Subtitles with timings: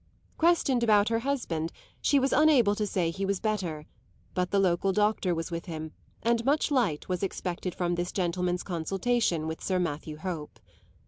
[0.35, 3.85] Questioned about her husband she was unable to say he was better;
[4.33, 5.91] but the local doctor was with him,
[6.23, 10.59] and much light was expected from this gentleman's consultation with Sir Matthew Hope.